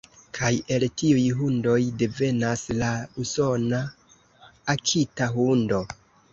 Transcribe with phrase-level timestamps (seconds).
[0.35, 0.47] Kaj
[0.77, 2.91] el tiuj hundoj devenas la
[3.27, 3.85] usona
[4.77, 5.87] akita-hundo.